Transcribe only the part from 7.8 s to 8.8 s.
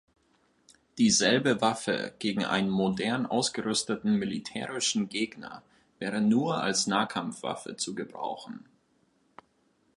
gebrauchen.